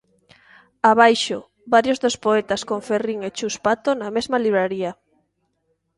[0.91, 1.39] Abaixo:
[1.75, 4.91] varios dos poetas con Ferrín e Chus Pato na mesma libraría.